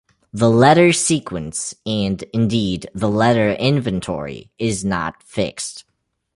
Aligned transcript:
The 0.33 0.49
letter 0.49 0.93
sequence, 0.93 1.75
and 1.85 2.23
indeed 2.33 2.89
the 2.95 3.07
letter 3.07 3.51
inventory 3.51 4.49
is 4.57 4.83
not 4.83 5.21
fixed. 5.21 5.83